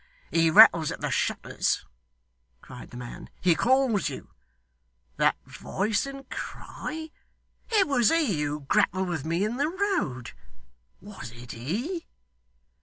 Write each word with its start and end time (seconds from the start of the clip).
'He 0.31 0.49
rattles 0.49 0.91
at 0.91 0.99
the 1.01 1.11
shutters!' 1.11 1.85
cried 2.59 2.89
the 2.89 2.97
man. 2.97 3.29
'He 3.39 3.53
calls 3.53 4.09
you. 4.09 4.31
That 5.17 5.37
voice 5.45 6.07
and 6.07 6.27
cry! 6.27 7.11
It 7.69 7.87
was 7.87 8.09
he 8.09 8.41
who 8.41 8.61
grappled 8.61 9.09
with 9.09 9.25
me 9.25 9.43
in 9.43 9.57
the 9.57 9.67
road. 9.69 10.31
Was 11.01 11.29
it 11.29 11.51
he? 11.51 12.07